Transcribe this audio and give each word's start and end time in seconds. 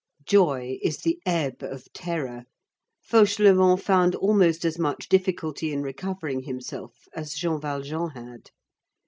Joy 0.25 0.79
is 0.81 0.97
the 0.97 1.21
ebb 1.27 1.61
of 1.61 1.93
terror. 1.93 2.45
Fauchelevent 3.07 3.83
found 3.83 4.15
almost 4.15 4.65
as 4.65 4.79
much 4.79 5.07
difficulty 5.07 5.71
in 5.71 5.83
recovering 5.83 6.41
himself 6.41 6.95
as 7.13 7.35
Jean 7.35 7.61
Valjean 7.61 8.09
had. 8.09 8.49